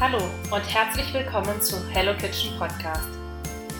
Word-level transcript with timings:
Hallo 0.00 0.18
und 0.52 0.62
herzlich 0.72 1.12
willkommen 1.12 1.60
zu 1.60 1.74
Hello 1.90 2.16
Kitchen 2.16 2.56
Podcast. 2.56 3.08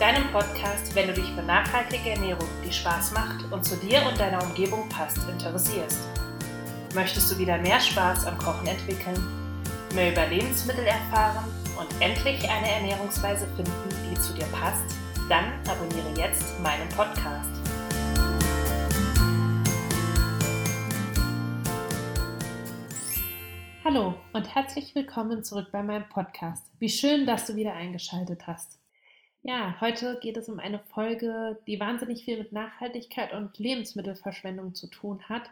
Deinem 0.01 0.29
Podcast, 0.33 0.93
wenn 0.93 1.07
du 1.07 1.13
dich 1.13 1.31
für 1.31 1.41
nachhaltige 1.41 2.09
Ernährung, 2.09 2.49
die 2.61 2.73
Spaß 2.73 3.13
macht 3.13 3.49
und 3.49 3.63
zu 3.63 3.77
dir 3.77 4.05
und 4.05 4.19
deiner 4.19 4.43
Umgebung 4.43 4.89
passt, 4.89 5.17
interessierst. 5.29 6.09
Möchtest 6.93 7.31
du 7.31 7.37
wieder 7.37 7.57
mehr 7.59 7.79
Spaß 7.79 8.25
am 8.25 8.37
Kochen 8.37 8.67
entwickeln, 8.67 9.15
mehr 9.95 10.11
über 10.11 10.25
Lebensmittel 10.25 10.83
erfahren 10.83 11.45
und 11.79 11.87
endlich 12.01 12.49
eine 12.49 12.69
Ernährungsweise 12.69 13.47
finden, 13.55 13.89
die 14.11 14.19
zu 14.19 14.33
dir 14.33 14.47
passt? 14.47 14.97
Dann 15.29 15.45
abonniere 15.69 16.17
jetzt 16.17 16.59
meinen 16.59 16.89
Podcast. 16.89 17.68
Hallo 23.91 24.13
und 24.33 24.53
herzlich 24.53 24.93
willkommen 24.93 25.43
zurück 25.43 25.69
bei 25.71 25.81
meinem 25.81 26.07
Podcast. 26.09 26.63
Wie 26.77 26.89
schön, 26.89 27.25
dass 27.25 27.47
du 27.47 27.55
wieder 27.55 27.73
eingeschaltet 27.73 28.45
hast. 28.45 28.77
Ja, 29.41 29.81
heute 29.81 30.19
geht 30.21 30.37
es 30.37 30.47
um 30.47 30.59
eine 30.59 30.77
Folge, 30.77 31.57
die 31.65 31.79
wahnsinnig 31.79 32.23
viel 32.23 32.37
mit 32.37 32.51
Nachhaltigkeit 32.51 33.33
und 33.33 33.57
Lebensmittelverschwendung 33.57 34.75
zu 34.75 34.85
tun 34.85 35.23
hat. 35.27 35.49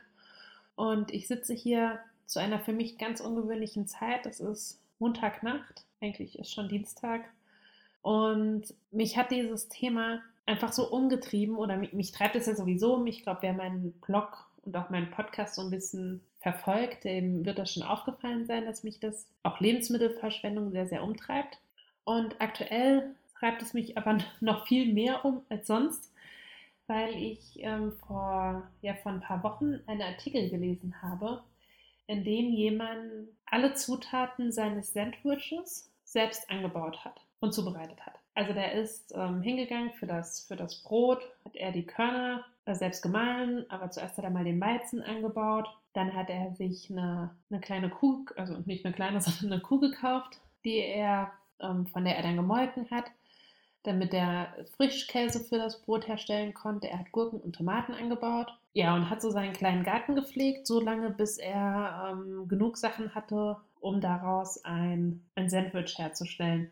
Und 0.75 1.11
ich 1.11 1.27
sitze 1.27 1.55
hier 1.55 1.97
zu 2.27 2.37
einer 2.37 2.59
für 2.59 2.73
mich 2.73 2.99
ganz 2.99 3.21
ungewöhnlichen 3.21 3.87
Zeit. 3.87 4.27
Es 4.27 4.39
ist 4.39 4.83
Montagnacht, 4.99 5.85
eigentlich 5.99 6.37
ist 6.37 6.53
schon 6.53 6.69
Dienstag. 6.69 7.21
Und 8.03 8.71
mich 8.91 9.17
hat 9.17 9.31
dieses 9.31 9.67
Thema 9.67 10.21
einfach 10.45 10.73
so 10.73 10.91
umgetrieben 10.91 11.55
oder 11.55 11.75
mich, 11.75 11.91
mich 11.91 12.11
treibt 12.11 12.35
es 12.35 12.45
ja 12.45 12.55
sowieso 12.55 12.97
um. 12.97 13.07
Ich 13.07 13.23
glaube, 13.23 13.41
wer 13.41 13.53
meinen 13.53 13.93
Blog 13.93 14.45
und 14.63 14.77
auch 14.77 14.91
meinen 14.91 15.09
Podcast 15.09 15.55
so 15.55 15.63
ein 15.63 15.71
bisschen 15.71 16.21
verfolgt, 16.51 17.03
dem 17.03 17.45
wird 17.45 17.59
das 17.59 17.73
schon 17.73 17.83
aufgefallen 17.83 18.45
sein, 18.45 18.65
dass 18.65 18.83
mich 18.83 19.01
das 19.01 19.27
auch 19.43 19.59
Lebensmittelverschwendung 19.59 20.71
sehr, 20.71 20.87
sehr 20.87 21.03
umtreibt. 21.03 21.59
Und 22.05 22.39
aktuell 22.39 23.15
treibt 23.37 23.61
es 23.61 23.73
mich 23.73 23.97
aber 23.97 24.19
noch 24.39 24.65
viel 24.65 24.93
mehr 24.93 25.25
um 25.25 25.41
als 25.49 25.67
sonst, 25.67 26.13
weil 26.87 27.13
ich 27.15 27.41
ähm, 27.57 27.91
vor, 27.91 28.65
ja, 28.81 28.93
vor 28.93 29.11
ein 29.11 29.19
paar 29.19 29.43
Wochen 29.43 29.81
einen 29.87 30.01
Artikel 30.01 30.49
gelesen 30.49 31.01
habe, 31.01 31.43
in 32.07 32.23
dem 32.23 32.53
jemand 32.53 33.27
alle 33.45 33.73
Zutaten 33.73 34.53
seines 34.53 34.93
Sandwiches 34.93 35.91
selbst 36.05 36.49
angebaut 36.49 37.03
hat 37.03 37.19
und 37.41 37.53
zubereitet 37.53 38.05
hat. 38.05 38.13
Also 38.35 38.53
der 38.53 38.71
ist 38.71 39.13
ähm, 39.13 39.41
hingegangen 39.41 39.91
für 39.99 40.07
das, 40.07 40.45
für 40.47 40.55
das 40.55 40.81
Brot, 40.81 41.21
hat 41.43 41.57
er 41.57 41.73
die 41.73 41.85
Körner 41.85 42.45
selbst 42.75 43.01
gemahlen, 43.01 43.65
aber 43.69 43.89
zuerst 43.91 44.17
hat 44.17 44.25
er 44.25 44.31
mal 44.31 44.43
den 44.43 44.61
Weizen 44.61 45.01
angebaut. 45.01 45.67
Dann 45.93 46.13
hat 46.13 46.29
er 46.29 46.53
sich 46.53 46.91
eine, 46.91 47.35
eine 47.49 47.59
kleine 47.59 47.89
Kuh, 47.89 48.25
also 48.35 48.55
nicht 48.65 48.85
eine 48.85 48.93
kleine, 48.93 49.21
sondern 49.21 49.53
eine 49.53 49.61
Kuh 49.61 49.79
gekauft, 49.79 50.39
die 50.63 50.79
er, 50.79 51.31
ähm, 51.59 51.87
von 51.87 52.03
der 52.03 52.17
er 52.17 52.23
dann 52.23 52.35
gemolken 52.35 52.89
hat, 52.91 53.05
damit 53.83 54.13
er 54.13 54.53
Frischkäse 54.75 55.39
für 55.39 55.57
das 55.57 55.81
Brot 55.81 56.07
herstellen 56.07 56.53
konnte. 56.53 56.89
Er 56.89 56.99
hat 56.99 57.11
Gurken 57.11 57.39
und 57.39 57.55
Tomaten 57.55 57.93
angebaut. 57.93 58.47
Ja, 58.73 58.93
und 58.95 59.09
hat 59.09 59.21
so 59.21 59.31
seinen 59.31 59.53
kleinen 59.53 59.83
Garten 59.83 60.15
gepflegt, 60.15 60.67
so 60.67 60.79
lange, 60.79 61.09
bis 61.09 61.37
er 61.37 62.11
ähm, 62.11 62.47
genug 62.47 62.77
Sachen 62.77 63.15
hatte, 63.15 63.57
um 63.79 64.01
daraus 64.01 64.63
ein, 64.65 65.25
ein 65.35 65.49
Sandwich 65.49 65.97
herzustellen. 65.97 66.71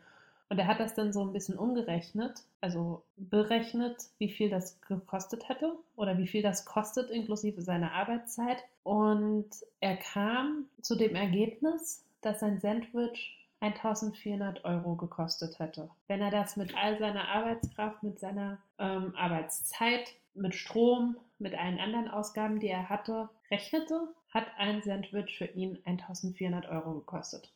Und 0.56 0.60
er 0.60 0.68
hat 0.68 0.80
das 0.80 0.96
dann 0.96 1.12
so 1.12 1.20
ein 1.20 1.34
bisschen 1.34 1.58
umgerechnet, 1.60 2.46
also 2.62 3.04
berechnet, 3.18 3.98
wie 4.20 4.30
viel 4.30 4.50
das 4.50 4.80
gekostet 4.80 5.50
hätte 5.50 5.78
oder 5.98 6.18
wie 6.18 6.28
viel 6.28 6.42
das 6.42 6.64
kostet 6.64 7.12
inklusive 7.12 7.62
seiner 7.62 7.92
Arbeitszeit. 7.92 8.64
Und 8.84 9.50
er 9.82 9.98
kam 9.98 10.68
zu 10.82 10.96
dem 10.96 11.14
Ergebnis, 11.14 12.06
dass 12.22 12.40
sein 12.40 12.62
Sandwich 12.62 13.38
1400 13.60 14.64
Euro 14.64 14.96
gekostet 14.96 15.60
hätte. 15.60 15.90
Wenn 16.08 16.22
er 16.22 16.32
das 16.32 16.56
mit 16.56 16.74
all 16.74 16.98
seiner 17.00 17.28
Arbeitskraft, 17.28 18.02
mit 18.02 18.18
seiner 18.22 18.58
ähm, 18.80 19.14
Arbeitszeit, 19.18 20.14
mit 20.36 20.56
Strom, 20.56 21.18
mit 21.38 21.54
allen 21.54 21.80
anderen 21.82 22.08
Ausgaben, 22.08 22.62
die 22.62 22.70
er 22.70 22.88
hatte, 22.88 23.28
rechnete, 23.52 24.08
hat 24.30 24.46
ein 24.58 24.82
Sandwich 24.84 25.38
für 25.38 25.48
ihn 25.48 25.80
1400 25.84 26.70
Euro 26.70 26.94
gekostet. 26.94 27.52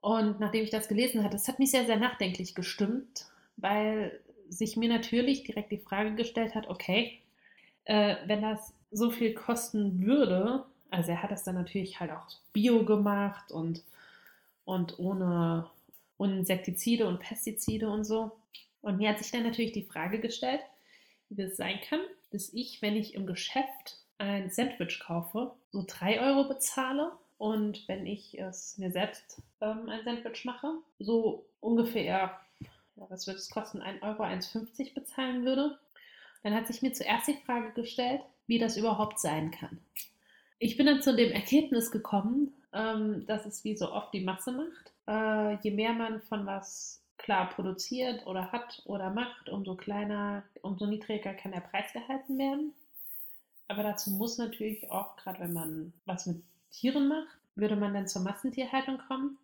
Und 0.00 0.40
nachdem 0.40 0.64
ich 0.64 0.70
das 0.70 0.88
gelesen 0.88 1.22
hatte, 1.22 1.36
das 1.36 1.48
hat 1.48 1.58
mich 1.58 1.70
sehr, 1.70 1.84
sehr 1.84 1.98
nachdenklich 1.98 2.54
gestimmt, 2.54 3.26
weil 3.56 4.20
sich 4.48 4.76
mir 4.76 4.88
natürlich 4.88 5.44
direkt 5.44 5.70
die 5.70 5.78
Frage 5.78 6.14
gestellt 6.14 6.54
hat, 6.54 6.68
okay, 6.68 7.20
äh, 7.84 8.16
wenn 8.26 8.42
das 8.42 8.72
so 8.90 9.10
viel 9.10 9.34
kosten 9.34 10.04
würde, 10.04 10.64
also 10.90 11.10
er 11.12 11.22
hat 11.22 11.30
das 11.30 11.44
dann 11.44 11.54
natürlich 11.54 12.00
halt 12.00 12.10
auch 12.10 12.26
bio 12.52 12.84
gemacht 12.84 13.52
und, 13.52 13.84
und 14.64 14.98
ohne, 14.98 15.70
Insektizide 16.28 17.06
und 17.06 17.20
Pestizide 17.20 17.88
und 17.88 18.04
so. 18.04 18.32
Und 18.82 18.98
mir 18.98 19.10
hat 19.10 19.18
sich 19.18 19.30
dann 19.30 19.42
natürlich 19.42 19.72
die 19.72 19.84
Frage 19.84 20.20
gestellt, 20.20 20.60
wie 21.28 21.42
es 21.42 21.56
sein 21.56 21.80
kann, 21.88 22.00
dass 22.30 22.52
ich, 22.52 22.82
wenn 22.82 22.96
ich 22.96 23.14
im 23.14 23.26
Geschäft 23.26 23.98
ein 24.18 24.50
Sandwich 24.50 25.00
kaufe, 25.00 25.52
so 25.70 25.84
3 25.86 26.20
Euro 26.20 26.48
bezahle 26.48 27.12
und 27.40 27.88
wenn 27.88 28.04
ich 28.04 28.38
es 28.38 28.76
mir 28.76 28.92
selbst 28.92 29.40
ähm, 29.62 29.88
ein 29.88 30.04
Sandwich 30.04 30.44
mache, 30.44 30.74
so 30.98 31.46
ungefähr, 31.60 32.04
ja, 32.04 32.40
was 32.96 33.26
würde 33.26 33.38
es 33.38 33.48
kosten, 33.48 33.80
1 33.80 34.02
Euro, 34.02 34.24
1,50 34.24 34.92
bezahlen 34.92 35.46
würde, 35.46 35.78
dann 36.42 36.54
hat 36.54 36.66
sich 36.66 36.82
mir 36.82 36.92
zuerst 36.92 37.28
die 37.28 37.38
Frage 37.46 37.72
gestellt, 37.72 38.20
wie 38.46 38.58
das 38.58 38.76
überhaupt 38.76 39.18
sein 39.18 39.50
kann. 39.52 39.78
Ich 40.58 40.76
bin 40.76 40.84
dann 40.84 41.00
zu 41.00 41.16
dem 41.16 41.32
Ergebnis 41.32 41.90
gekommen, 41.90 42.52
ähm, 42.74 43.24
dass 43.26 43.46
es 43.46 43.64
wie 43.64 43.74
so 43.74 43.90
oft 43.90 44.12
die 44.12 44.20
Masse 44.20 44.52
macht. 44.52 44.92
Äh, 45.08 45.54
je 45.62 45.70
mehr 45.70 45.94
man 45.94 46.20
von 46.20 46.44
was 46.44 47.02
klar 47.16 47.48
produziert 47.48 48.26
oder 48.26 48.52
hat 48.52 48.82
oder 48.84 49.08
macht, 49.08 49.48
umso 49.48 49.76
kleiner, 49.76 50.42
umso 50.60 50.84
niedriger 50.84 51.32
kann 51.32 51.52
der 51.52 51.60
Preis 51.60 51.90
gehalten 51.94 52.36
werden. 52.36 52.74
Aber 53.66 53.82
dazu 53.82 54.10
muss 54.10 54.36
natürlich 54.36 54.90
auch, 54.90 55.16
gerade 55.16 55.40
wenn 55.40 55.54
man 55.54 55.94
was 56.04 56.26
mit 56.26 56.42
Tieren 56.70 57.08
macht, 57.08 57.38
würde 57.54 57.76
man 57.76 57.94
dann 57.94 58.06
zur 58.06 58.22
Massentierhaltung 58.22 58.98
kommen. 58.98 59.38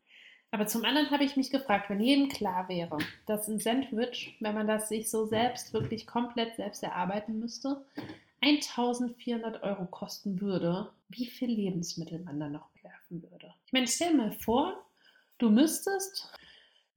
Aber 0.50 0.66
zum 0.66 0.84
anderen 0.84 1.10
habe 1.10 1.24
ich 1.24 1.36
mich 1.36 1.50
gefragt, 1.50 1.90
wenn 1.90 2.00
jedem 2.00 2.28
klar 2.28 2.68
wäre, 2.68 2.98
dass 3.26 3.48
ein 3.48 3.58
Sandwich, 3.58 4.36
wenn 4.40 4.54
man 4.54 4.66
das 4.66 4.88
sich 4.88 5.10
so 5.10 5.26
selbst 5.26 5.72
wirklich 5.72 6.06
komplett 6.06 6.56
selbst 6.56 6.82
erarbeiten 6.82 7.38
müsste, 7.38 7.84
1400 8.42 9.62
Euro 9.62 9.86
kosten 9.86 10.40
würde, 10.40 10.90
wie 11.08 11.26
viel 11.26 11.50
Lebensmittel 11.50 12.20
man 12.20 12.38
dann 12.38 12.52
noch 12.52 12.68
werfen 12.82 13.22
würde. 13.30 13.52
Ich 13.66 13.72
meine, 13.72 13.86
stell 13.86 14.12
dir 14.12 14.18
mal 14.18 14.32
vor, 14.32 14.86
du 15.38 15.50
müsstest 15.50 16.32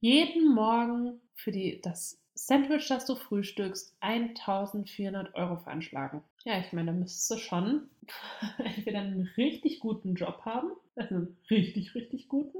jeden 0.00 0.54
Morgen 0.54 1.20
für 1.34 1.50
die, 1.50 1.80
das 1.80 2.20
Sandwich, 2.34 2.88
das 2.88 3.04
du 3.04 3.16
frühstückst, 3.16 3.94
1400 4.00 5.34
Euro 5.34 5.56
veranschlagen. 5.58 6.22
Ja, 6.44 6.58
ich 6.58 6.72
meine, 6.72 6.92
da 6.92 6.98
müsstest 6.98 7.30
du 7.30 7.36
schon 7.36 7.90
entweder 8.58 9.00
einen 9.00 9.28
richtig 9.36 9.80
guten 9.80 10.14
Job 10.14 10.42
haben, 10.44 10.72
also 10.96 11.14
einen 11.14 11.36
richtig, 11.50 11.94
richtig 11.94 12.28
guten, 12.28 12.58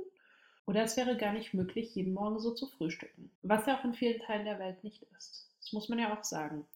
oder 0.66 0.82
es 0.82 0.96
wäre 0.96 1.16
gar 1.16 1.32
nicht 1.32 1.54
möglich, 1.54 1.94
jeden 1.94 2.12
Morgen 2.12 2.38
so 2.38 2.52
zu 2.52 2.66
frühstücken. 2.66 3.30
Was 3.42 3.66
ja 3.66 3.78
auch 3.78 3.84
in 3.84 3.94
vielen 3.94 4.20
Teilen 4.20 4.44
der 4.44 4.58
Welt 4.58 4.84
nicht 4.84 5.02
ist. 5.16 5.48
Das 5.58 5.72
muss 5.72 5.88
man 5.88 5.98
ja 5.98 6.16
auch 6.16 6.22
sagen. 6.22 6.66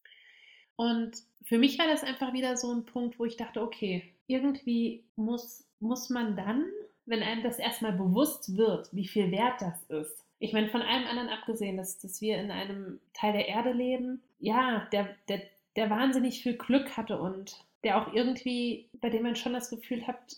Und 0.77 1.17
für 1.43 1.59
mich 1.59 1.79
war 1.79 1.87
das 1.87 2.03
einfach 2.03 2.33
wieder 2.33 2.57
so 2.57 2.73
ein 2.73 2.87
Punkt, 2.87 3.19
wo 3.19 3.25
ich 3.25 3.37
dachte, 3.37 3.63
okay, 3.63 4.03
irgendwie 4.27 5.05
muss, 5.15 5.65
muss 5.79 6.11
man 6.11 6.37
dann, 6.37 6.65
wenn 7.07 7.23
einem 7.23 7.43
das 7.43 7.59
erstmal 7.59 7.93
bewusst 7.93 8.57
wird, 8.57 8.89
wie 8.93 9.07
viel 9.07 9.31
wert 9.31 9.61
das 9.61 9.83
ist, 9.85 10.25
ich 10.45 10.53
meine, 10.53 10.69
von 10.69 10.83
allem 10.83 11.07
anderen 11.07 11.31
abgesehen, 11.31 11.77
dass, 11.77 11.99
dass 12.01 12.21
wir 12.21 12.37
in 12.37 12.51
einem 12.51 13.01
Teil 13.15 13.33
der 13.33 13.49
Erde 13.49 13.73
leben, 13.73 14.23
ja, 14.41 14.87
der, 14.93 15.17
der, 15.29 15.41
der 15.77 15.91
wahnsinnig 15.91 16.43
viel 16.43 16.57
Glück 16.57 16.97
hatte 16.97 17.21
und 17.21 17.65
der 17.83 17.99
auch 17.99 18.13
irgendwie, 18.13 18.89
bei 19.01 19.11
dem 19.11 19.23
man 19.23 19.37
schon 19.37 19.53
das 19.53 19.71
Gefühl 19.71 20.07
hat, 20.07 20.37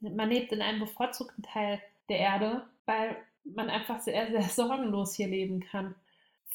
man 0.00 0.30
lebt 0.30 0.52
in 0.52 0.62
einem 0.62 0.80
bevorzugten 0.80 1.42
Teil 1.44 1.80
der 2.08 2.18
Erde, 2.18 2.66
weil 2.86 3.16
man 3.44 3.70
einfach 3.70 4.00
sehr, 4.00 4.30
sehr 4.30 4.42
sorgenlos 4.48 5.14
hier 5.14 5.28
leben 5.28 5.60
kann. 5.60 5.94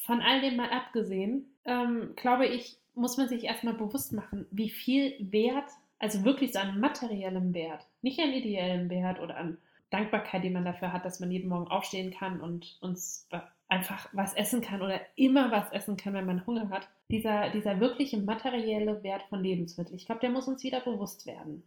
Von 0.06 0.22
all 0.22 0.42
dem 0.42 0.56
mal 0.56 0.70
abgesehen, 0.70 1.46
ähm, 1.66 2.14
glaube 2.16 2.48
ich, 2.48 2.78
muss 2.96 3.18
man 3.18 3.28
sich 3.28 3.44
erstmal 3.44 3.76
bewusst 3.76 4.14
machen, 4.14 4.48
wie 4.52 4.70
viel 4.70 5.16
Wert, 5.20 5.70
also 6.00 6.24
wirklich 6.24 6.54
so 6.54 6.60
an 6.60 6.80
materiellem 6.80 7.54
Wert, 7.54 7.86
nicht 8.02 8.20
an 8.20 8.34
ideellem 8.34 8.90
Wert 8.90 9.20
oder 9.20 9.38
an 9.38 9.58
Dankbarkeit, 9.90 10.44
die 10.44 10.50
man 10.50 10.66
dafür 10.66 10.92
hat, 10.92 11.06
dass 11.06 11.20
man 11.20 11.32
jeden 11.32 11.50
Morgen 11.50 11.68
aufstehen 11.68 12.12
kann 12.12 12.42
und 12.42 12.78
uns 12.82 13.28
einfach 13.70 14.10
was 14.14 14.34
essen 14.34 14.62
kann 14.62 14.82
oder 14.82 15.00
immer 15.16 15.52
was 15.52 15.72
essen 15.72 15.98
kann, 15.98 16.14
wenn 16.14 16.26
man 16.26 16.46
Hunger 16.46 16.70
hat. 16.70 16.88
Dieser, 17.10 17.50
dieser 17.50 17.80
wirkliche 17.80 18.18
materielle 18.18 19.04
Wert 19.04 19.24
von 19.24 19.44
Lebensmitteln, 19.44 19.96
ich 19.96 20.06
glaube, 20.06 20.22
der 20.22 20.30
muss 20.30 20.48
uns 20.48 20.64
wieder 20.64 20.82
bewusst 20.82 21.26
werden. 21.26 21.64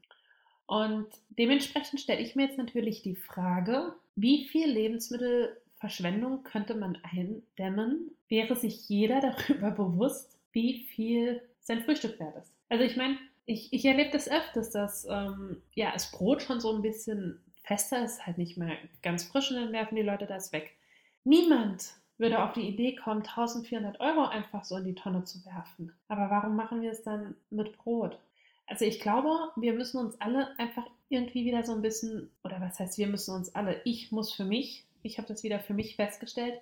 Und 0.66 1.08
dementsprechend 1.30 2.00
stelle 2.00 2.20
ich 2.20 2.36
mir 2.36 2.46
jetzt 2.46 2.58
natürlich 2.58 3.02
die 3.02 3.16
Frage, 3.16 3.94
wie 4.14 4.46
viel 4.46 4.70
Lebensmittelverschwendung 4.70 6.44
könnte 6.44 6.74
man 6.74 6.96
eindämmen, 7.02 8.12
wäre 8.28 8.56
sich 8.56 8.88
jeder 8.88 9.20
darüber 9.48 9.72
bewusst, 9.72 10.38
wie 10.52 10.84
viel 10.94 11.42
sein 11.60 11.82
Frühstück 11.82 12.18
wert 12.20 12.36
ist. 12.36 12.52
Also 12.68 12.84
ich 12.84 12.96
meine, 12.96 13.18
ich, 13.46 13.72
ich 13.72 13.84
erlebe 13.84 14.10
das 14.10 14.30
öfters, 14.30 14.70
dass 14.70 15.06
ähm, 15.10 15.60
ja, 15.74 15.90
das 15.92 16.12
Brot 16.12 16.42
schon 16.42 16.60
so 16.60 16.74
ein 16.74 16.82
bisschen 16.82 17.40
fester, 17.64 18.04
ist 18.04 18.26
halt 18.26 18.38
nicht 18.38 18.56
mehr 18.56 18.76
ganz 19.02 19.24
frisch 19.24 19.50
und 19.50 19.56
dann 19.56 19.72
werfen 19.72 19.96
die 19.96 20.02
Leute 20.02 20.26
das 20.26 20.52
weg. 20.52 20.76
Niemand 21.24 21.94
würde 22.18 22.42
auf 22.42 22.52
die 22.52 22.68
Idee 22.68 22.94
kommen, 22.94 23.22
1400 23.22 23.98
Euro 24.00 24.26
einfach 24.26 24.64
so 24.64 24.76
in 24.76 24.84
die 24.84 24.94
Tonne 24.94 25.24
zu 25.24 25.44
werfen. 25.46 25.92
Aber 26.08 26.30
warum 26.30 26.54
machen 26.54 26.82
wir 26.82 26.90
es 26.90 27.02
dann 27.02 27.34
mit 27.50 27.76
Brot? 27.78 28.18
Also 28.66 28.84
ich 28.84 29.00
glaube, 29.00 29.50
wir 29.56 29.72
müssen 29.72 29.98
uns 29.98 30.20
alle 30.20 30.56
einfach 30.58 30.86
irgendwie 31.08 31.44
wieder 31.44 31.64
so 31.64 31.72
ein 31.72 31.82
bisschen, 31.82 32.30
oder 32.44 32.60
was 32.60 32.78
heißt, 32.78 32.98
wir 32.98 33.08
müssen 33.08 33.34
uns 33.34 33.54
alle, 33.54 33.80
ich 33.84 34.12
muss 34.12 34.32
für 34.32 34.44
mich, 34.44 34.84
ich 35.02 35.18
habe 35.18 35.28
das 35.28 35.42
wieder 35.42 35.58
für 35.58 35.74
mich 35.74 35.96
festgestellt, 35.96 36.60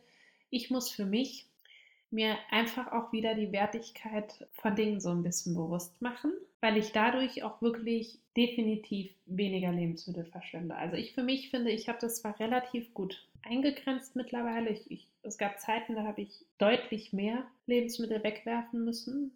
ich 0.49 0.71
muss 0.71 0.91
für 0.91 1.05
mich 1.05 1.47
mir 2.11 2.39
einfach 2.51 2.93
auch 2.93 3.13
wieder 3.13 3.35
die 3.35 3.53
Wertigkeit 3.53 4.47
von 4.53 4.75
Dingen 4.75 5.01
so 5.01 5.11
ein 5.11 5.23
bisschen 5.23 5.55
bewusst 5.55 6.01
machen, 6.01 6.33
weil 6.61 6.79
ich 6.79 6.93
dadurch 6.93 7.43
auch 7.43 7.61
wirklich 7.61 8.19
definitiv 8.37 9.11
weniger 9.27 9.73
Lebensmittel 9.73 10.25
verschwende. 10.25 10.75
Also 10.75 10.97
ich 10.97 11.15
für 11.15 11.23
mich 11.23 11.51
finde, 11.51 11.71
ich 11.71 11.89
habe 11.89 11.99
das 12.01 12.23
zwar 12.23 12.39
relativ 12.41 12.95
gut 12.95 13.27
eingegrenzt 13.49 14.17
mittlerweile. 14.17 14.71
Ich, 14.71 14.91
ich, 14.91 15.09
es 15.23 15.39
gab 15.39 15.59
Zeiten, 15.61 15.95
da 15.95 16.05
habe 16.05 16.21
ich 16.23 16.45
deutlich 16.59 17.12
mehr 17.12 17.45
Lebensmittel 17.67 18.23
wegwerfen 18.23 18.85
müssen 18.85 19.33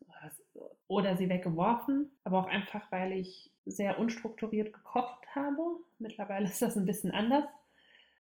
oder 0.89 1.17
sie 1.17 1.29
weggeworfen, 1.29 2.11
aber 2.25 2.41
auch 2.41 2.49
einfach, 2.49 2.91
weil 2.91 3.13
ich 3.13 3.51
sehr 3.65 3.99
unstrukturiert 3.99 4.73
gekocht 4.73 5.27
habe. 5.35 5.63
Mittlerweile 5.99 6.47
ist 6.47 6.63
das 6.63 6.77
ein 6.77 6.87
bisschen 6.87 7.13
anders. 7.13 7.45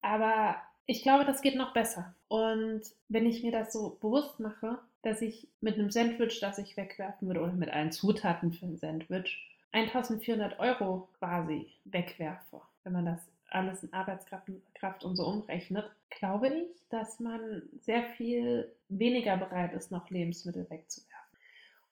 Aber 0.01 0.57
ich 0.85 1.03
glaube, 1.03 1.25
das 1.25 1.41
geht 1.41 1.55
noch 1.55 1.73
besser. 1.73 2.15
Und 2.27 2.81
wenn 3.09 3.25
ich 3.25 3.43
mir 3.43 3.51
das 3.51 3.73
so 3.73 3.97
bewusst 4.01 4.39
mache, 4.39 4.79
dass 5.01 5.21
ich 5.21 5.47
mit 5.61 5.75
einem 5.75 5.91
Sandwich, 5.91 6.39
das 6.39 6.57
ich 6.57 6.77
wegwerfen 6.77 7.27
würde, 7.27 7.41
oder 7.41 7.53
mit 7.53 7.69
allen 7.69 7.91
Zutaten 7.91 8.51
für 8.51 8.65
ein 8.65 8.77
Sandwich, 8.77 9.47
1400 9.71 10.59
Euro 10.59 11.09
quasi 11.19 11.67
wegwerfe, 11.85 12.61
wenn 12.83 12.93
man 12.93 13.05
das 13.05 13.21
alles 13.49 13.83
in 13.83 13.93
Arbeitskraft 13.93 14.49
Kraft 14.73 15.03
und 15.03 15.15
so 15.15 15.25
umrechnet, 15.25 15.89
glaube 16.09 16.47
ich, 16.49 16.67
dass 16.89 17.19
man 17.19 17.63
sehr 17.81 18.03
viel 18.03 18.71
weniger 18.89 19.37
bereit 19.37 19.73
ist, 19.73 19.91
noch 19.91 20.09
Lebensmittel 20.09 20.69
wegzuwerfen. 20.69 21.17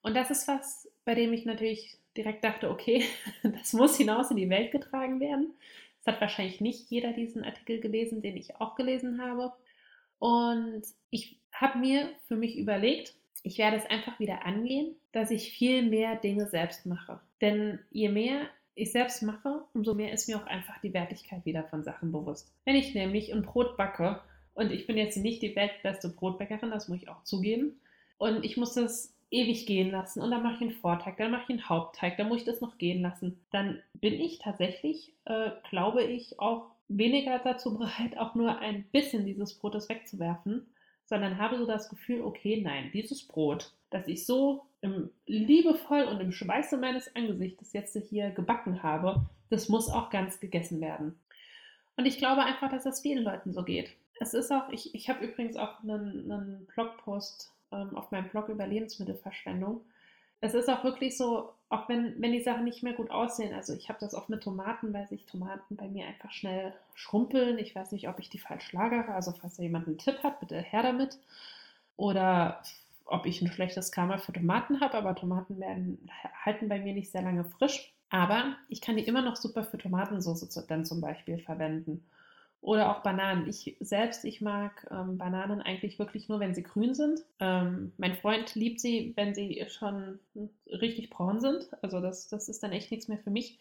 Und 0.02 0.16
das 0.16 0.30
ist 0.30 0.48
was, 0.48 0.90
bei 1.04 1.16
dem 1.16 1.34
ich 1.34 1.46
natürlich 1.46 1.98
direkt 2.16 2.44
dachte, 2.44 2.70
okay, 2.70 3.04
das 3.44 3.74
muss 3.74 3.98
hinaus 3.98 4.32
in 4.32 4.38
die 4.38 4.50
Welt 4.50 4.72
getragen 4.72 5.20
werden. 5.20 5.54
Es 6.02 6.08
hat 6.08 6.22
wahrscheinlich 6.22 6.62
nicht 6.62 6.90
jeder 6.92 7.14
diesen 7.14 7.44
Artikel 7.44 7.80
gelesen, 7.80 8.22
den 8.22 8.38
ich 8.38 8.58
auch 8.58 8.76
gelesen 8.76 9.22
habe. 9.22 9.54
Und 10.20 10.84
ich 11.10 11.38
habe 11.52 11.80
mir 11.80 12.10
für 12.28 12.36
mich 12.36 12.58
überlegt, 12.58 13.16
ich 13.44 13.58
werde 13.58 13.78
es 13.78 13.86
einfach 13.86 14.20
wieder 14.20 14.46
angehen, 14.46 14.96
dass 15.12 15.32
ich 15.32 15.52
viel 15.52 15.84
mehr 15.84 16.16
Dinge 16.16 16.48
selbst 16.48 16.86
mache. 16.86 17.20
Denn 17.42 17.80
je 17.92 18.10
mehr 18.10 18.48
ich 18.76 18.92
selbst 18.92 19.24
mache, 19.24 19.64
umso 19.74 19.94
mehr 19.94 20.12
ist 20.12 20.28
mir 20.28 20.38
auch 20.38 20.46
einfach 20.46 20.80
die 20.82 20.94
Wertigkeit 20.94 21.46
wieder 21.46 21.64
von 21.64 21.84
Sachen 21.84 22.12
bewusst. 22.12 22.54
Wenn 22.66 22.76
ich 22.76 22.94
nämlich 22.94 23.34
ein 23.34 23.42
Brot 23.42 23.78
backe, 23.78 24.20
und 24.54 24.72
ich 24.72 24.88
bin 24.88 24.98
jetzt 24.98 25.18
nicht 25.18 25.42
die 25.42 25.56
weltbeste 25.56 26.10
Brotbäckerin, 26.10 26.72
das 26.72 26.88
muss 26.88 27.02
ich 27.02 27.10
auch 27.10 27.24
zugeben, 27.24 27.80
und 28.18 28.46
ich 28.46 28.58
muss 28.58 28.74
das 28.74 29.14
ewig 29.32 29.66
gehen 29.66 29.92
lassen 29.92 30.22
und 30.22 30.32
dann 30.32 30.44
mache 30.44 30.56
ich 30.56 30.62
einen 30.62 30.72
Vorteig, 30.72 31.18
dann 31.18 31.32
mache 31.32 31.44
ich 31.44 31.50
einen 31.50 31.70
Hauptteig, 31.70 32.18
dann 32.18 32.30
muss 32.30 32.40
ich 32.40 32.46
das 32.46 32.62
noch 32.62 32.78
gehen 32.78 33.02
lassen. 33.02 33.40
Dann 33.52 33.82
bin 33.94 34.14
ich 34.14 34.40
tatsächlich, 34.40 35.14
äh, 35.26 35.52
glaube 35.70 36.04
ich, 36.04 36.40
auch 36.40 36.68
weniger 36.88 37.40
dazu 37.40 37.78
bereit, 37.78 38.18
auch 38.18 38.36
nur 38.36 38.60
ein 38.60 38.84
bisschen 38.92 39.26
dieses 39.26 39.56
Brotes 39.56 39.90
wegzuwerfen, 39.90 40.68
sondern 41.06 41.38
habe 41.38 41.58
so 41.58 41.66
das 41.66 41.90
Gefühl, 41.90 42.22
okay, 42.22 42.62
nein, 42.62 42.92
dieses 42.94 43.28
Brot, 43.28 43.74
das 43.96 44.08
ich 44.08 44.26
so 44.26 44.66
im 44.82 45.10
liebevoll 45.26 46.04
und 46.04 46.20
im 46.20 46.32
Schweiße 46.32 46.78
meines 46.78 47.16
Angesichtes 47.16 47.74
jetzt 47.74 47.98
hier 48.10 48.30
gebacken 48.32 48.84
habe, 48.84 49.26
das 49.50 49.70
muss 49.70 49.90
auch 49.90 50.10
ganz 50.10 50.40
gegessen 50.40 50.82
werden. 50.82 51.20
Und 51.98 52.06
ich 52.06 52.18
glaube 52.18 52.44
einfach, 52.44 52.70
dass 52.70 52.84
das 52.84 53.02
vielen 53.02 53.24
Leuten 53.24 53.54
so 53.54 53.64
geht. 53.64 53.96
Es 54.20 54.34
ist 54.34 54.52
auch, 54.52 54.70
ich, 54.70 54.94
ich 54.94 55.10
habe 55.10 55.26
übrigens 55.26 55.56
auch 55.56 55.82
einen, 55.82 56.32
einen 56.32 56.68
Blogpost 56.68 57.52
ähm, 57.72 57.96
auf 57.96 58.12
meinem 58.12 58.30
Blog 58.30 58.50
über 58.50 58.68
Lebensmittelverschwendung. 58.68 59.82
Es 60.42 60.54
ist 60.54 60.70
auch 60.70 60.84
wirklich 60.84 61.18
so, 61.18 61.54
auch 61.70 61.88
wenn, 61.90 62.22
wenn 62.22 62.34
die 62.34 62.44
Sachen 62.44 62.66
nicht 62.66 62.84
mehr 62.84 62.94
gut 62.94 63.10
aussehen, 63.10 63.54
also 63.54 63.74
ich 63.74 63.90
habe 63.90 64.00
das 64.00 64.14
oft 64.14 64.30
mit 64.30 64.44
Tomaten, 64.44 64.94
weil 64.94 65.08
sich 65.08 65.26
Tomaten 65.26 65.76
bei 65.76 65.88
mir 65.88 66.06
einfach 66.06 66.32
schnell 66.32 66.74
schrumpeln. 66.94 67.58
Ich 67.58 67.74
weiß 67.74 67.94
nicht, 67.94 68.10
ob 68.10 68.20
ich 68.20 68.30
die 68.30 68.40
falsch 68.40 68.72
lagere, 68.74 69.14
also 69.14 69.32
falls 69.32 69.56
da 69.56 69.64
jemand 69.64 69.88
einen 69.88 69.98
Tipp 69.98 70.22
hat, 70.22 70.42
bitte 70.42 70.60
her 70.60 70.84
damit. 70.84 71.18
Oder 71.98 72.62
ob 73.06 73.26
ich 73.26 73.42
ein 73.42 73.52
schlechtes 73.52 73.92
Karma 73.92 74.18
für 74.18 74.34
Tomaten 74.34 74.82
habe, 74.82 74.96
aber 74.96 75.16
Tomaten 75.16 75.60
werden, 75.60 76.10
halten 76.44 76.70
bei 76.70 76.80
mir 76.80 76.94
nicht 76.94 77.12
sehr 77.12 77.22
lange 77.22 77.46
frisch. 77.46 77.94
Aber 78.10 78.56
ich 78.70 78.82
kann 78.82 78.98
die 78.98 79.04
immer 79.04 79.22
noch 79.22 79.36
super 79.36 79.64
für 79.64 79.78
Tomatensauce 79.78 80.66
dann 80.68 80.86
zum 80.86 81.02
Beispiel 81.02 81.40
verwenden. 81.40 82.06
Oder 82.62 82.90
auch 82.90 83.04
Bananen. 83.04 83.48
Ich 83.48 83.78
selbst, 83.80 84.26
ich 84.26 84.42
mag 84.42 84.88
ähm, 84.90 85.20
Bananen 85.20 85.62
eigentlich 85.62 86.00
wirklich 86.00 86.30
nur, 86.30 86.40
wenn 86.40 86.56
sie 86.56 86.64
grün 86.64 86.96
sind. 86.96 87.20
Ähm, 87.40 87.92
mein 87.98 88.16
Freund 88.16 88.56
liebt 88.56 88.80
sie, 88.80 89.14
wenn 89.16 89.36
sie 89.36 89.64
schon 89.70 90.20
richtig 90.68 91.12
braun 91.12 91.40
sind. 91.40 91.68
Also 91.84 92.02
das, 92.02 92.28
das 92.28 92.50
ist 92.50 92.64
dann 92.64 92.72
echt 92.72 92.90
nichts 92.90 93.08
mehr 93.08 93.20
für 93.20 93.30
mich. 93.30 93.60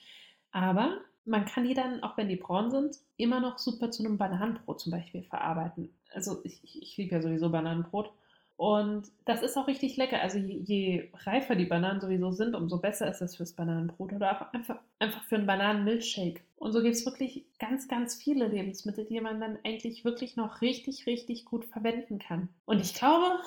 Aber 0.52 0.98
man 1.26 1.44
kann 1.44 1.66
die 1.66 1.74
dann, 1.74 2.02
auch 2.02 2.16
wenn 2.16 2.28
die 2.28 2.36
braun 2.36 2.70
sind, 2.70 2.96
immer 3.18 3.40
noch 3.40 3.58
super 3.58 3.90
zu 3.90 4.04
einem 4.04 4.16
Bananenbrot 4.16 4.80
zum 4.80 4.92
Beispiel 4.92 5.22
verarbeiten. 5.22 5.90
Also 6.14 6.40
ich, 6.44 6.62
ich, 6.64 6.82
ich 6.82 6.96
liebe 6.96 7.14
ja 7.14 7.20
sowieso 7.20 7.50
Bananenbrot. 7.50 8.10
Und 8.56 9.10
das 9.24 9.42
ist 9.42 9.56
auch 9.56 9.66
richtig 9.66 9.96
lecker. 9.96 10.20
Also 10.20 10.38
je, 10.38 10.58
je, 10.58 11.10
reifer 11.24 11.56
die 11.56 11.64
Bananen 11.64 12.00
sowieso 12.00 12.30
sind, 12.30 12.54
umso 12.54 12.78
besser 12.78 13.10
ist 13.10 13.20
es 13.20 13.36
fürs 13.36 13.52
Bananenbrot 13.52 14.12
oder 14.12 14.32
auch 14.32 14.52
einfach, 14.52 14.78
einfach 15.00 15.24
für 15.24 15.36
einen 15.36 15.46
Bananenmilchshake. 15.46 16.40
Und 16.56 16.72
so 16.72 16.80
gibt 16.80 16.94
es 16.94 17.04
wirklich 17.04 17.44
ganz, 17.58 17.88
ganz 17.88 18.14
viele 18.14 18.46
Lebensmittel, 18.46 19.06
die 19.06 19.20
man 19.20 19.40
dann 19.40 19.58
eigentlich 19.64 20.04
wirklich 20.04 20.36
noch 20.36 20.60
richtig, 20.60 21.06
richtig 21.06 21.44
gut 21.44 21.64
verwenden 21.64 22.20
kann. 22.20 22.48
Und 22.64 22.80
ich 22.80 22.94
glaube, 22.94 23.40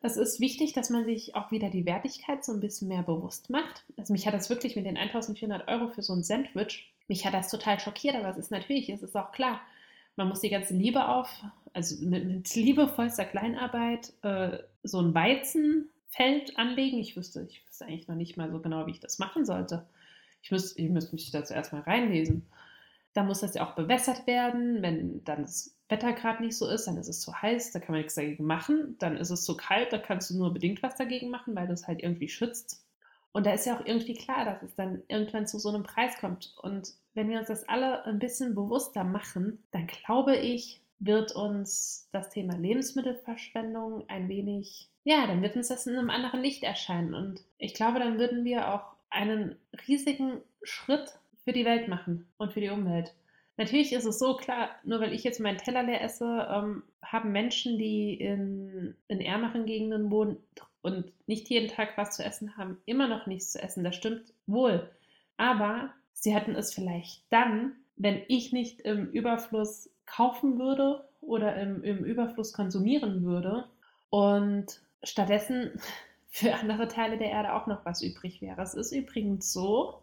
es 0.00 0.16
ist 0.16 0.40
wichtig, 0.40 0.72
dass 0.72 0.90
man 0.90 1.04
sich 1.04 1.34
auch 1.34 1.50
wieder 1.50 1.68
die 1.68 1.86
Wertigkeit 1.86 2.44
so 2.44 2.52
ein 2.52 2.60
bisschen 2.60 2.88
mehr 2.88 3.02
bewusst 3.02 3.50
macht. 3.50 3.84
Also 3.98 4.12
mich 4.12 4.26
hat 4.26 4.34
das 4.34 4.50
wirklich 4.50 4.76
mit 4.76 4.86
den 4.86 4.96
1400 4.96 5.68
Euro 5.68 5.88
für 5.88 6.02
so 6.02 6.14
ein 6.14 6.24
Sandwich, 6.24 6.92
mich 7.06 7.26
hat 7.26 7.34
das 7.34 7.50
total 7.50 7.78
schockiert, 7.80 8.16
aber 8.16 8.30
es 8.30 8.38
ist 8.38 8.50
natürlich, 8.50 8.88
es 8.88 9.02
ist 9.02 9.16
auch 9.16 9.30
klar, 9.32 9.60
man 10.16 10.28
muss 10.28 10.40
die 10.40 10.50
ganze 10.50 10.74
Liebe 10.74 11.08
auf, 11.08 11.28
also 11.72 12.04
mit, 12.04 12.24
mit 12.26 12.54
liebevollster 12.54 13.24
Kleinarbeit, 13.24 14.12
äh, 14.22 14.58
so 14.82 15.00
ein 15.00 15.14
Weizenfeld 15.14 16.56
anlegen. 16.56 16.98
Ich 16.98 17.16
wüsste, 17.16 17.46
ich 17.48 17.66
wüsste 17.66 17.86
eigentlich 17.86 18.08
noch 18.08 18.14
nicht 18.14 18.36
mal 18.36 18.50
so 18.50 18.60
genau, 18.60 18.86
wie 18.86 18.92
ich 18.92 19.00
das 19.00 19.18
machen 19.18 19.44
sollte. 19.44 19.86
Ich 20.42 20.50
müsste, 20.50 20.80
ich 20.80 20.90
müsste 20.90 21.14
mich 21.14 21.30
dazu 21.30 21.54
erstmal 21.54 21.82
reinlesen. 21.82 22.46
Da 23.14 23.22
muss 23.22 23.40
das 23.40 23.54
ja 23.54 23.66
auch 23.66 23.74
bewässert 23.74 24.26
werden. 24.26 24.82
Wenn 24.82 25.24
dann 25.24 25.42
das 25.42 25.74
Wetter 25.88 26.12
gerade 26.12 26.42
nicht 26.42 26.56
so 26.56 26.68
ist, 26.68 26.86
dann 26.86 26.96
ist 26.96 27.08
es 27.08 27.20
zu 27.20 27.32
heiß, 27.40 27.72
da 27.72 27.78
kann 27.78 27.92
man 27.92 28.00
nichts 28.00 28.14
dagegen 28.14 28.44
machen. 28.44 28.96
Dann 28.98 29.16
ist 29.16 29.30
es 29.30 29.44
zu 29.44 29.56
kalt, 29.56 29.92
da 29.92 29.98
kannst 29.98 30.30
du 30.30 30.36
nur 30.36 30.52
bedingt 30.52 30.82
was 30.82 30.96
dagegen 30.96 31.30
machen, 31.30 31.54
weil 31.54 31.66
das 31.66 31.86
halt 31.86 32.02
irgendwie 32.02 32.28
schützt. 32.28 32.84
Und 33.32 33.46
da 33.46 33.52
ist 33.52 33.66
ja 33.66 33.76
auch 33.76 33.84
irgendwie 33.84 34.14
klar, 34.14 34.44
dass 34.44 34.62
es 34.62 34.74
dann 34.76 35.02
irgendwann 35.08 35.46
zu 35.46 35.58
so 35.58 35.68
einem 35.68 35.82
Preis 35.82 36.16
kommt. 36.18 36.54
Und 36.62 36.94
wenn 37.14 37.28
wir 37.28 37.38
uns 37.38 37.48
das 37.48 37.68
alle 37.68 38.04
ein 38.04 38.18
bisschen 38.18 38.54
bewusster 38.54 39.04
machen, 39.04 39.62
dann 39.70 39.86
glaube 39.86 40.36
ich, 40.36 40.80
wird 40.98 41.34
uns 41.34 42.08
das 42.12 42.30
Thema 42.30 42.56
Lebensmittelverschwendung 42.56 44.08
ein 44.08 44.28
wenig, 44.28 44.88
ja, 45.04 45.26
dann 45.26 45.42
wird 45.42 45.56
uns 45.56 45.68
das 45.68 45.86
in 45.86 45.96
einem 45.96 46.10
anderen 46.10 46.40
Licht 46.42 46.62
erscheinen. 46.62 47.14
Und 47.14 47.42
ich 47.58 47.74
glaube, 47.74 47.98
dann 47.98 48.18
würden 48.18 48.44
wir 48.44 48.72
auch 48.72 48.94
einen 49.10 49.56
riesigen 49.86 50.40
Schritt 50.62 51.18
für 51.44 51.52
die 51.52 51.64
Welt 51.64 51.88
machen 51.88 52.26
und 52.38 52.52
für 52.52 52.60
die 52.60 52.70
Umwelt. 52.70 53.14
Natürlich 53.56 53.92
ist 53.92 54.06
es 54.06 54.18
so 54.18 54.36
klar, 54.36 54.70
nur 54.82 55.00
weil 55.00 55.12
ich 55.12 55.22
jetzt 55.22 55.38
meinen 55.40 55.58
Teller 55.58 55.84
leer 55.84 56.02
esse, 56.02 56.48
ähm, 56.50 56.82
haben 57.02 57.30
Menschen, 57.30 57.78
die 57.78 58.14
in, 58.14 58.96
in 59.06 59.20
ärmeren 59.20 59.66
Gegenden 59.66 60.10
wohnen 60.10 60.38
und 60.82 61.12
nicht 61.28 61.48
jeden 61.50 61.68
Tag 61.68 61.96
was 61.96 62.16
zu 62.16 62.24
essen 62.24 62.56
haben, 62.56 62.78
immer 62.86 63.06
noch 63.06 63.26
nichts 63.26 63.52
zu 63.52 63.62
essen. 63.62 63.84
Das 63.84 63.94
stimmt 63.94 64.32
wohl. 64.46 64.90
Aber 65.36 65.92
sie 66.14 66.34
hätten 66.34 66.56
es 66.56 66.72
vielleicht 66.72 67.22
dann, 67.30 67.72
wenn 67.96 68.22
ich 68.28 68.52
nicht 68.52 68.80
im 68.80 69.10
Überfluss 69.10 69.90
kaufen 70.06 70.58
würde 70.58 71.08
oder 71.20 71.56
im, 71.56 71.82
im 71.84 72.04
Überfluss 72.04 72.52
konsumieren 72.52 73.24
würde 73.24 73.68
und 74.10 74.80
stattdessen 75.02 75.72
für 76.28 76.54
andere 76.54 76.88
Teile 76.88 77.16
der 77.16 77.30
Erde 77.30 77.54
auch 77.54 77.66
noch 77.66 77.84
was 77.84 78.02
übrig 78.02 78.40
wäre. 78.40 78.60
Es 78.60 78.74
ist 78.74 78.92
übrigens 78.92 79.52
so, 79.52 80.00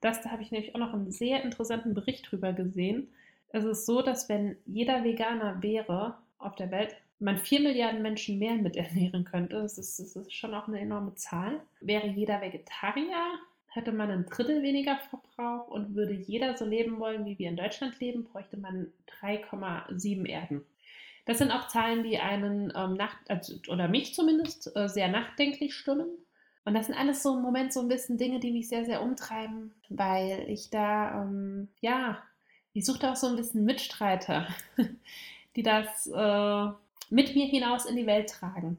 dass 0.00 0.22
da 0.22 0.30
habe 0.30 0.42
ich 0.42 0.50
nämlich 0.50 0.74
auch 0.74 0.80
noch 0.80 0.92
einen 0.92 1.10
sehr 1.10 1.42
interessanten 1.42 1.94
Bericht 1.94 2.30
drüber 2.30 2.52
gesehen. 2.52 3.08
Es 3.50 3.64
ist 3.64 3.86
so, 3.86 4.02
dass 4.02 4.28
wenn 4.28 4.56
jeder 4.66 5.04
Veganer 5.04 5.62
wäre 5.62 6.18
auf 6.38 6.56
der 6.56 6.70
Welt, 6.70 6.96
man 7.20 7.38
vier 7.38 7.60
Milliarden 7.60 8.02
Menschen 8.02 8.38
mehr 8.38 8.54
mit 8.54 8.76
ernähren 8.76 9.24
könnte. 9.24 9.60
Das 9.60 9.78
ist, 9.78 9.98
das 9.98 10.14
ist 10.14 10.32
schon 10.32 10.54
auch 10.54 10.68
eine 10.68 10.80
enorme 10.80 11.14
Zahl. 11.14 11.60
Wäre 11.80 12.06
jeder 12.06 12.40
Vegetarier, 12.40 13.24
hätte 13.78 13.92
man 13.92 14.10
ein 14.10 14.26
Drittel 14.26 14.62
weniger 14.62 14.98
Verbrauch 15.08 15.68
und 15.68 15.94
würde 15.94 16.12
jeder 16.12 16.56
so 16.56 16.64
leben 16.64 16.98
wollen, 16.98 17.24
wie 17.24 17.38
wir 17.38 17.48
in 17.48 17.56
Deutschland 17.56 17.98
leben, 18.00 18.24
bräuchte 18.24 18.56
man 18.56 18.92
3,7 19.22 20.26
Erden. 20.26 20.64
Das 21.24 21.38
sind 21.38 21.52
auch 21.52 21.68
Zahlen, 21.68 22.02
die 22.02 22.18
einen 22.18 22.72
ähm, 22.74 22.94
Nacht, 22.94 23.18
also, 23.28 23.54
oder 23.68 23.86
mich 23.86 24.14
zumindest 24.14 24.74
äh, 24.74 24.88
sehr 24.88 25.08
nachdenklich 25.08 25.74
stimmen. 25.74 26.08
Und 26.64 26.74
das 26.74 26.86
sind 26.86 26.98
alles 26.98 27.22
so 27.22 27.36
im 27.36 27.42
Moment 27.42 27.72
so 27.72 27.80
ein 27.80 27.88
bisschen 27.88 28.18
Dinge, 28.18 28.40
die 28.40 28.50
mich 28.50 28.68
sehr, 28.68 28.84
sehr 28.84 29.02
umtreiben, 29.02 29.72
weil 29.88 30.44
ich 30.48 30.70
da, 30.70 31.22
ähm, 31.22 31.68
ja, 31.80 32.18
ich 32.72 32.84
suchte 32.84 33.10
auch 33.10 33.16
so 33.16 33.26
ein 33.26 33.36
bisschen 33.36 33.64
Mitstreiter, 33.64 34.48
die 35.56 35.62
das 35.62 36.06
äh, 36.06 36.66
mit 37.10 37.34
mir 37.34 37.46
hinaus 37.46 37.86
in 37.86 37.96
die 37.96 38.06
Welt 38.06 38.30
tragen. 38.30 38.78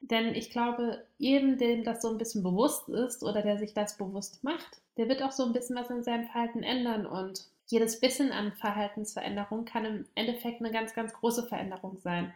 Denn 0.00 0.34
ich 0.34 0.50
glaube, 0.50 1.04
jedem, 1.18 1.58
dem 1.58 1.84
das 1.84 2.02
so 2.02 2.08
ein 2.08 2.18
bisschen 2.18 2.42
bewusst 2.42 2.88
ist 2.88 3.22
oder 3.22 3.42
der 3.42 3.58
sich 3.58 3.74
das 3.74 3.96
bewusst 3.96 4.42
macht, 4.42 4.80
der 4.96 5.08
wird 5.08 5.22
auch 5.22 5.32
so 5.32 5.44
ein 5.44 5.52
bisschen 5.52 5.76
was 5.76 5.90
in 5.90 6.02
seinem 6.02 6.24
Verhalten 6.24 6.62
ändern. 6.62 7.06
Und 7.06 7.44
jedes 7.66 8.00
bisschen 8.00 8.32
an 8.32 8.52
Verhaltensveränderung 8.52 9.64
kann 9.64 9.84
im 9.84 10.06
Endeffekt 10.14 10.60
eine 10.60 10.72
ganz, 10.72 10.94
ganz 10.94 11.12
große 11.12 11.46
Veränderung 11.46 11.98
sein. 11.98 12.32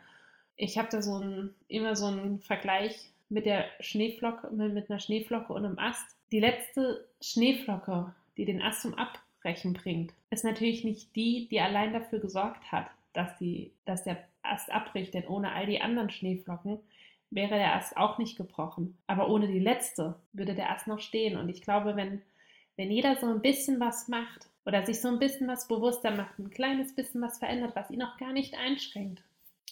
Ich 0.56 0.78
habe 0.78 0.88
da 0.90 1.02
so 1.02 1.18
ein, 1.18 1.54
immer 1.68 1.96
so 1.96 2.06
einen 2.06 2.38
Vergleich 2.38 3.10
mit 3.28 3.46
der 3.46 3.64
Schneeflocke, 3.80 4.50
mit 4.50 4.90
einer 4.90 5.00
Schneeflocke 5.00 5.52
und 5.52 5.64
einem 5.64 5.78
Ast. 5.78 6.16
Die 6.30 6.40
letzte 6.40 7.08
Schneeflocke, 7.20 8.14
die 8.36 8.44
den 8.44 8.62
Ast 8.62 8.82
zum 8.82 8.94
Abbrechen 8.94 9.72
bringt, 9.72 10.12
ist 10.30 10.44
natürlich 10.44 10.84
nicht 10.84 11.16
die, 11.16 11.48
die 11.48 11.60
allein 11.60 11.92
dafür 11.92 12.20
gesorgt 12.20 12.70
hat, 12.70 12.86
dass, 13.14 13.36
die, 13.38 13.72
dass 13.84 14.04
der 14.04 14.22
Ast 14.42 14.70
abbricht. 14.70 15.14
Denn 15.14 15.26
ohne 15.26 15.52
all 15.52 15.66
die 15.66 15.80
anderen 15.80 16.10
Schneeflocken 16.10 16.78
wäre 17.34 17.56
der 17.56 17.74
Ast 17.74 17.96
auch 17.96 18.18
nicht 18.18 18.36
gebrochen. 18.36 18.96
Aber 19.06 19.28
ohne 19.28 19.48
die 19.48 19.58
letzte 19.58 20.14
würde 20.32 20.54
der 20.54 20.70
Ast 20.70 20.86
noch 20.86 21.00
stehen. 21.00 21.36
Und 21.36 21.48
ich 21.48 21.62
glaube, 21.62 21.96
wenn, 21.96 22.22
wenn 22.76 22.90
jeder 22.90 23.16
so 23.16 23.26
ein 23.26 23.42
bisschen 23.42 23.80
was 23.80 24.08
macht 24.08 24.48
oder 24.64 24.86
sich 24.86 25.00
so 25.00 25.08
ein 25.08 25.18
bisschen 25.18 25.48
was 25.48 25.66
bewusster 25.66 26.12
macht, 26.12 26.38
ein 26.38 26.50
kleines 26.50 26.94
bisschen 26.94 27.20
was 27.20 27.38
verändert, 27.38 27.74
was 27.74 27.90
ihn 27.90 28.02
auch 28.02 28.16
gar 28.18 28.32
nicht 28.32 28.54
einschränkt, 28.56 29.22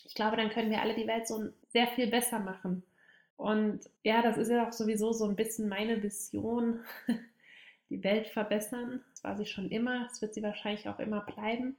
ich 0.05 0.15
glaube, 0.15 0.37
dann 0.37 0.51
können 0.51 0.71
wir 0.71 0.83
alle 0.83 0.95
die 0.95 1.07
Welt 1.07 1.27
so 1.27 1.49
sehr 1.69 1.87
viel 1.87 2.09
besser 2.09 2.41
machen. 2.41 2.83
Und 3.37 3.81
ja, 4.03 4.23
das 4.23 4.37
ist 4.37 4.51
ja 4.51 4.67
auch 4.67 4.73
sowieso 4.73 5.13
so 5.13 5.25
ein 5.25 5.37
bisschen 5.37 5.69
meine 5.69 6.03
Vision, 6.03 6.81
die 7.91 8.03
Welt 8.03 8.27
verbessern. 8.27 9.03
Das 9.11 9.25
war 9.25 9.37
sie 9.37 9.47
schon 9.47 9.71
immer, 9.71 10.07
es 10.11 10.21
wird 10.21 10.35
sie 10.35 10.43
wahrscheinlich 10.43 10.89
auch 10.89 10.99
immer 10.99 11.21
bleiben. 11.21 11.77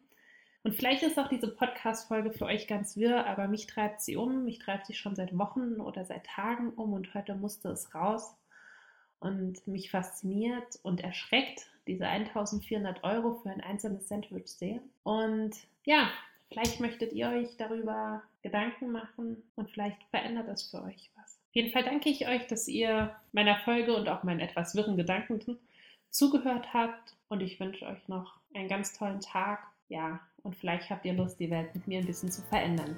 Und 0.63 0.75
vielleicht 0.75 1.03
ist 1.03 1.19
auch 1.19 1.27
diese 1.27 1.49
Podcast-Folge 1.49 2.31
für 2.31 2.45
euch 2.45 2.67
ganz 2.67 2.95
wirr, 2.95 3.27
aber 3.27 3.47
mich 3.47 3.67
treibt 3.67 4.01
sie 4.01 4.15
um. 4.15 4.45
Mich 4.45 4.59
treibt 4.59 4.85
sie 4.85 4.93
schon 4.93 5.15
seit 5.15 5.37
Wochen 5.37 5.81
oder 5.81 6.05
seit 6.05 6.25
Tagen 6.25 6.69
um 6.69 6.93
und 6.93 7.13
heute 7.13 7.35
musste 7.35 7.69
es 7.69 7.93
raus. 7.93 8.35
Und 9.19 9.65
mich 9.67 9.91
fasziniert 9.91 10.79
und 10.83 11.01
erschreckt 11.01 11.67
diese 11.87 12.07
1400 12.07 13.03
Euro 13.03 13.35
für 13.35 13.49
ein 13.49 13.61
einzelnes 13.61 14.07
Sandwich 14.07 14.47
sehr. 14.47 14.79
Und 15.03 15.55
ja, 15.85 16.09
vielleicht 16.49 16.79
möchtet 16.79 17.11
ihr 17.13 17.29
euch 17.29 17.57
darüber 17.57 18.23
Gedanken 18.41 18.91
machen 18.91 19.43
und 19.55 19.69
vielleicht 19.69 20.01
verändert 20.11 20.47
es 20.47 20.69
für 20.69 20.81
euch 20.83 21.11
was. 21.15 21.37
Auf 21.49 21.55
jeden 21.55 21.71
Fall 21.71 21.83
danke 21.83 22.09
ich 22.09 22.27
euch, 22.27 22.47
dass 22.47 22.67
ihr 22.67 23.15
meiner 23.31 23.57
Folge 23.59 23.95
und 23.95 24.07
auch 24.07 24.23
meinen 24.23 24.39
etwas 24.39 24.75
wirren 24.75 24.97
Gedanken 24.97 25.57
zugehört 26.09 26.73
habt 26.73 27.15
und 27.27 27.41
ich 27.41 27.59
wünsche 27.59 27.85
euch 27.85 28.07
noch 28.07 28.39
einen 28.53 28.69
ganz 28.69 28.97
tollen 28.97 29.19
Tag. 29.19 29.72
Ja, 29.89 30.19
und 30.43 30.55
vielleicht 30.55 30.89
habt 30.89 31.05
ihr 31.05 31.13
Lust, 31.13 31.39
die 31.39 31.49
Welt 31.49 31.73
mit 31.75 31.87
mir 31.87 31.99
ein 31.99 32.05
bisschen 32.05 32.31
zu 32.31 32.41
verändern. 32.41 32.97